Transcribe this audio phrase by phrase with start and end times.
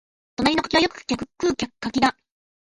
[0.35, 2.17] 隣の柿はよく客食う柿だ